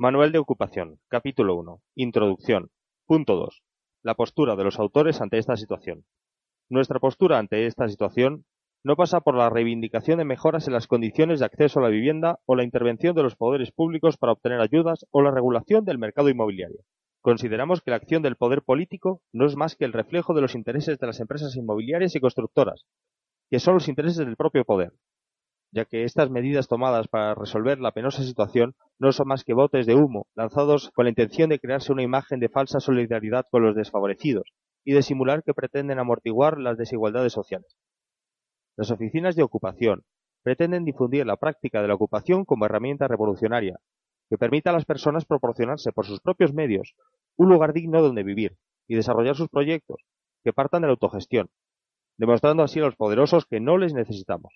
Manual 0.00 0.30
de 0.30 0.38
Ocupación, 0.38 1.00
capítulo 1.08 1.56
1. 1.56 1.82
Introducción. 1.96 2.70
Punto 3.04 3.34
2. 3.34 3.64
La 4.04 4.14
postura 4.14 4.54
de 4.54 4.62
los 4.62 4.78
autores 4.78 5.20
ante 5.20 5.38
esta 5.38 5.56
situación. 5.56 6.04
Nuestra 6.70 7.00
postura 7.00 7.40
ante 7.40 7.66
esta 7.66 7.88
situación 7.88 8.44
no 8.84 8.94
pasa 8.94 9.20
por 9.22 9.34
la 9.34 9.50
reivindicación 9.50 10.18
de 10.18 10.24
mejoras 10.24 10.68
en 10.68 10.74
las 10.74 10.86
condiciones 10.86 11.40
de 11.40 11.46
acceso 11.46 11.80
a 11.80 11.82
la 11.82 11.88
vivienda 11.88 12.38
o 12.46 12.54
la 12.54 12.62
intervención 12.62 13.16
de 13.16 13.24
los 13.24 13.34
poderes 13.34 13.72
públicos 13.72 14.16
para 14.16 14.34
obtener 14.34 14.60
ayudas 14.60 15.04
o 15.10 15.20
la 15.20 15.32
regulación 15.32 15.84
del 15.84 15.98
mercado 15.98 16.28
inmobiliario. 16.28 16.84
Consideramos 17.20 17.82
que 17.82 17.90
la 17.90 17.96
acción 17.96 18.22
del 18.22 18.36
poder 18.36 18.62
político 18.62 19.20
no 19.32 19.46
es 19.46 19.56
más 19.56 19.74
que 19.74 19.84
el 19.84 19.92
reflejo 19.92 20.32
de 20.32 20.42
los 20.42 20.54
intereses 20.54 21.00
de 21.00 21.08
las 21.08 21.18
empresas 21.18 21.56
inmobiliarias 21.56 22.14
y 22.14 22.20
constructoras, 22.20 22.84
que 23.50 23.58
son 23.58 23.74
los 23.74 23.88
intereses 23.88 24.18
del 24.18 24.36
propio 24.36 24.64
poder, 24.64 24.92
ya 25.70 25.84
que 25.84 26.04
estas 26.04 26.30
medidas 26.30 26.68
tomadas 26.68 27.08
para 27.08 27.34
resolver 27.34 27.78
la 27.78 27.92
penosa 27.92 28.22
situación 28.22 28.74
no 28.98 29.12
son 29.12 29.28
más 29.28 29.44
que 29.44 29.54
botes 29.54 29.86
de 29.86 29.94
humo 29.94 30.26
lanzados 30.34 30.90
con 30.94 31.04
la 31.04 31.10
intención 31.10 31.50
de 31.50 31.58
crearse 31.58 31.92
una 31.92 32.02
imagen 32.02 32.40
de 32.40 32.48
falsa 32.48 32.80
solidaridad 32.80 33.46
con 33.50 33.62
los 33.62 33.76
desfavorecidos 33.76 34.50
y 34.84 34.92
de 34.92 35.02
simular 35.02 35.42
que 35.42 35.54
pretenden 35.54 35.98
amortiguar 35.98 36.58
las 36.58 36.78
desigualdades 36.78 37.32
sociales. 37.32 37.76
Las 38.76 38.90
oficinas 38.90 39.36
de 39.36 39.42
ocupación 39.42 40.04
pretenden 40.42 40.84
difundir 40.84 41.26
la 41.26 41.36
práctica 41.36 41.82
de 41.82 41.88
la 41.88 41.94
ocupación 41.94 42.44
como 42.44 42.64
herramienta 42.64 43.08
revolucionaria, 43.08 43.78
que 44.30 44.38
permita 44.38 44.70
a 44.70 44.72
las 44.72 44.84
personas 44.84 45.24
proporcionarse 45.24 45.92
por 45.92 46.06
sus 46.06 46.20
propios 46.20 46.54
medios 46.54 46.94
un 47.36 47.48
lugar 47.48 47.72
digno 47.72 48.00
donde 48.00 48.22
vivir 48.22 48.56
y 48.86 48.94
desarrollar 48.94 49.36
sus 49.36 49.48
proyectos, 49.48 50.04
que 50.42 50.52
partan 50.52 50.82
de 50.82 50.88
la 50.88 50.92
autogestión, 50.92 51.50
demostrando 52.16 52.62
así 52.62 52.78
a 52.80 52.84
los 52.84 52.96
poderosos 52.96 53.46
que 53.46 53.60
no 53.60 53.76
les 53.76 53.92
necesitamos. 53.94 54.54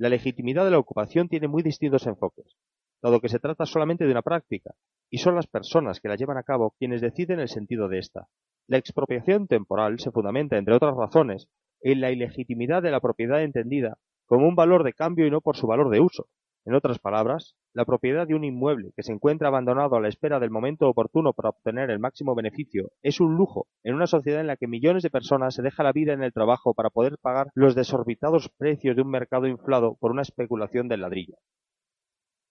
La 0.00 0.08
legitimidad 0.08 0.64
de 0.64 0.70
la 0.70 0.78
ocupación 0.78 1.28
tiene 1.28 1.48
muy 1.48 1.64
distintos 1.64 2.06
enfoques, 2.06 2.56
dado 3.02 3.20
que 3.20 3.28
se 3.28 3.40
trata 3.40 3.66
solamente 3.66 4.04
de 4.04 4.12
una 4.12 4.22
práctica, 4.22 4.70
y 5.10 5.18
son 5.18 5.34
las 5.34 5.48
personas 5.48 6.00
que 6.00 6.08
la 6.08 6.14
llevan 6.14 6.36
a 6.36 6.44
cabo 6.44 6.76
quienes 6.78 7.00
deciden 7.00 7.40
el 7.40 7.48
sentido 7.48 7.88
de 7.88 7.98
esta. 7.98 8.28
La 8.68 8.78
expropiación 8.78 9.48
temporal 9.48 9.98
se 9.98 10.12
fundamenta, 10.12 10.56
entre 10.56 10.74
otras 10.74 10.94
razones, 10.96 11.48
en 11.80 12.00
la 12.00 12.12
ilegitimidad 12.12 12.80
de 12.80 12.92
la 12.92 13.00
propiedad 13.00 13.42
entendida 13.42 13.98
como 14.26 14.46
un 14.46 14.54
valor 14.54 14.84
de 14.84 14.92
cambio 14.92 15.26
y 15.26 15.32
no 15.32 15.40
por 15.40 15.56
su 15.56 15.66
valor 15.66 15.90
de 15.90 15.98
uso. 16.00 16.28
En 16.68 16.74
otras 16.74 16.98
palabras, 16.98 17.56
la 17.72 17.86
propiedad 17.86 18.26
de 18.26 18.34
un 18.34 18.44
inmueble 18.44 18.92
que 18.94 19.02
se 19.02 19.10
encuentra 19.10 19.48
abandonado 19.48 19.96
a 19.96 20.02
la 20.02 20.08
espera 20.08 20.38
del 20.38 20.50
momento 20.50 20.86
oportuno 20.86 21.32
para 21.32 21.48
obtener 21.48 21.88
el 21.88 21.98
máximo 21.98 22.34
beneficio 22.34 22.90
es 23.00 23.20
un 23.20 23.36
lujo 23.36 23.68
en 23.84 23.94
una 23.94 24.06
sociedad 24.06 24.42
en 24.42 24.48
la 24.48 24.58
que 24.58 24.66
millones 24.66 25.02
de 25.02 25.08
personas 25.08 25.54
se 25.54 25.62
dejan 25.62 25.86
la 25.86 25.92
vida 25.92 26.12
en 26.12 26.22
el 26.22 26.34
trabajo 26.34 26.74
para 26.74 26.90
poder 26.90 27.16
pagar 27.22 27.46
los 27.54 27.74
desorbitados 27.74 28.50
precios 28.50 28.96
de 28.96 29.00
un 29.00 29.08
mercado 29.08 29.46
inflado 29.46 29.96
por 29.98 30.10
una 30.10 30.20
especulación 30.20 30.88
del 30.88 31.00
ladrillo. 31.00 31.36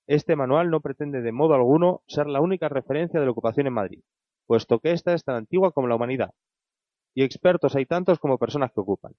Este 0.08 0.36
manual 0.36 0.72
no 0.72 0.82
pretende 0.82 1.22
de 1.22 1.32
modo 1.32 1.54
alguno 1.54 2.02
ser 2.08 2.26
la 2.26 2.42
única 2.42 2.70
referencia 2.70 3.20
de 3.20 3.26
la 3.28 3.34
ocupación 3.34 3.68
en 3.68 3.74
Madrid, 3.74 4.02
puesto 4.48 4.80
que 4.80 4.94
esta 4.94 5.14
es 5.14 5.26
tan 5.26 5.36
antigua 5.36 5.74
como 5.74 5.90
la 5.90 5.96
humanidad, 5.96 6.32
y 7.14 7.22
expertos 7.22 7.76
hay 7.76 7.86
tantos 7.86 8.18
como 8.18 8.40
personas 8.40 8.72
que 8.74 8.82
ocupan. 8.82 9.14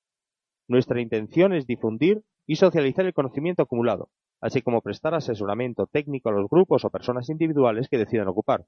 Nuestra 0.67 1.01
intención 1.01 1.53
es 1.53 1.69
difundir 1.69 2.25
y 2.49 2.57
socializar 2.57 3.07
el 3.07 3.15
conocimiento 3.15 3.63
acumulado, 3.63 4.11
así 4.41 4.63
como 4.63 4.83
prestar 4.83 5.15
asesoramiento 5.15 5.87
técnico 5.87 6.29
a 6.29 6.33
los 6.33 6.49
grupos 6.49 6.85
o 6.85 6.91
personas 6.91 7.29
individuales 7.29 7.89
que 7.89 7.99
decidan 7.99 8.29
ocupar. 8.29 8.67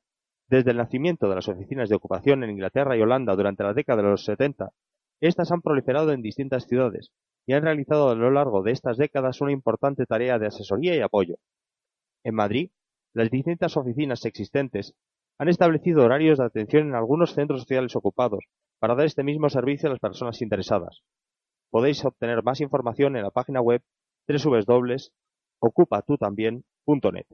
Desde 0.48 0.72
el 0.72 0.78
nacimiento 0.78 1.28
de 1.28 1.36
las 1.36 1.48
oficinas 1.48 1.88
de 1.88 1.96
ocupación 1.96 2.42
en 2.42 2.50
Inglaterra 2.50 2.96
y 2.96 3.02
Holanda 3.02 3.36
durante 3.36 3.62
la 3.62 3.72
década 3.72 4.02
de 4.02 4.08
los 4.08 4.24
70, 4.24 4.70
estas 5.20 5.52
han 5.52 5.60
proliferado 5.60 6.12
en 6.12 6.22
distintas 6.22 6.66
ciudades 6.66 7.12
y 7.46 7.52
han 7.52 7.62
realizado 7.62 8.10
a 8.10 8.14
lo 8.14 8.30
largo 8.30 8.62
de 8.62 8.72
estas 8.72 8.96
décadas 8.96 9.40
una 9.40 9.52
importante 9.52 10.06
tarea 10.06 10.38
de 10.38 10.46
asesoría 10.46 10.96
y 10.96 11.00
apoyo. 11.00 11.36
En 12.24 12.34
Madrid, 12.34 12.70
las 13.14 13.30
distintas 13.30 13.76
oficinas 13.76 14.24
existentes 14.24 14.94
han 15.38 15.48
establecido 15.48 16.04
horarios 16.04 16.38
de 16.38 16.44
atención 16.44 16.88
en 16.88 16.94
algunos 16.94 17.34
centros 17.34 17.62
sociales 17.62 17.96
ocupados 17.96 18.44
para 18.78 18.94
dar 18.94 19.06
este 19.06 19.22
mismo 19.22 19.48
servicio 19.48 19.88
a 19.88 19.92
las 19.92 20.00
personas 20.00 20.42
interesadas. 20.42 21.02
Podéis 21.70 22.04
obtener 22.04 22.42
más 22.42 22.60
información 22.60 23.16
en 23.16 23.22
la 23.22 23.30
página 23.30 23.60
web 23.60 23.82
www.ocupatutambien.net. 25.62 27.26